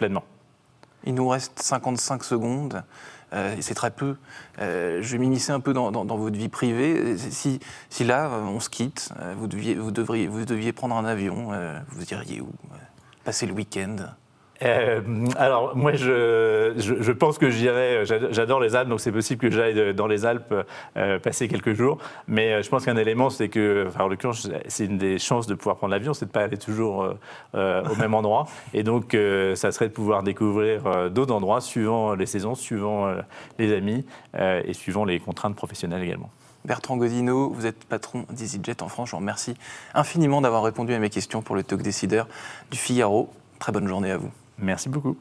Il 1.05 1.13
nous 1.13 1.27
reste 1.27 1.59
55 1.59 2.23
secondes. 2.23 2.83
Euh, 3.33 3.55
c'est 3.59 3.73
très 3.73 3.91
peu. 3.91 4.15
Euh, 4.59 4.99
je 5.01 5.11
vais 5.11 5.17
m'initier 5.17 5.53
un 5.53 5.59
peu 5.59 5.73
dans, 5.73 6.05
votre 6.05 6.37
vie 6.37 6.49
privée. 6.49 7.17
Si, 7.17 7.59
si 7.89 8.03
là, 8.03 8.29
on 8.29 8.59
se 8.59 8.69
quitte, 8.69 9.09
euh, 9.19 9.33
vous, 9.37 9.47
deviez, 9.47 9.75
vous, 9.75 9.91
devriez, 9.91 10.27
vous 10.27 10.45
deviez 10.45 10.71
prendre 10.71 10.95
un 10.95 11.05
avion, 11.05 11.51
vous 11.89 12.03
iriez 12.11 12.41
où 12.41 12.49
Passer 13.23 13.45
le 13.45 13.53
week-end? 13.53 13.97
Euh, 14.63 15.01
alors, 15.37 15.75
moi, 15.75 15.93
je, 15.93 17.11
pense 17.11 17.37
que 17.37 17.49
j'irai. 17.49 18.03
J'adore 18.05 18.59
les 18.59 18.75
Alpes, 18.75 18.89
donc 18.89 18.99
c'est 18.99 19.11
possible 19.11 19.41
que 19.41 19.51
j'aille 19.51 19.93
dans 19.93 20.07
les 20.07 20.25
Alpes 20.25 20.53
euh, 20.97 21.19
passer 21.19 21.47
quelques 21.47 21.73
jours. 21.73 21.97
Mais 22.27 22.53
euh, 22.53 22.61
je 22.63 22.69
pense 22.69 22.85
qu'un 22.85 22.97
élément, 22.97 23.29
c'est 23.29 23.49
que, 23.49 23.85
enfin, 23.87 24.05
en 24.05 24.07
l'occurrence, 24.07 24.49
c'est 24.67 24.85
une 24.85 24.97
des 24.97 25.19
chances 25.19 25.47
de 25.47 25.53
pouvoir 25.53 25.77
prendre 25.77 25.91
l'avion, 25.91 26.13
c'est 26.13 26.25
de 26.25 26.29
ne 26.29 26.33
pas 26.33 26.43
aller 26.43 26.57
toujours 26.57 27.15
au 27.53 27.95
même 27.95 28.13
endroit. 28.13 28.45
Et 28.73 28.83
donc, 28.83 29.15
ça 29.55 29.71
serait 29.71 29.87
de 29.87 29.93
pouvoir 29.93 30.23
découvrir 30.23 31.09
d'autres 31.09 31.33
endroits 31.33 31.61
suivant 31.61 32.13
les 32.13 32.25
saisons, 32.25 32.55
suivant 32.55 33.11
les 33.59 33.73
amis 33.73 34.05
et 34.37 34.73
suivant 34.73 35.05
les 35.05 35.19
contraintes 35.19 35.55
professionnelles 35.55 36.03
également. 36.03 36.29
Bertrand 36.65 36.97
Godino, 36.97 37.49
vous 37.51 37.65
êtes 37.65 37.85
patron 37.85 38.25
d'EasyJet 38.29 38.83
en 38.83 38.89
France. 38.89 39.09
Je 39.09 39.11
vous 39.11 39.19
remercie 39.19 39.55
infiniment 39.93 40.41
d'avoir 40.41 40.63
répondu 40.63 40.93
à 40.93 40.99
mes 40.99 41.09
questions 41.09 41.41
pour 41.41 41.55
le 41.55 41.63
Talk 41.63 41.81
Décideur 41.81 42.27
du 42.71 42.77
Figaro. 42.77 43.29
Très 43.59 43.71
bonne 43.71 43.87
journée 43.87 44.11
à 44.11 44.17
vous. 44.17 44.31
Merci 44.57 44.89
beaucoup. 44.89 45.17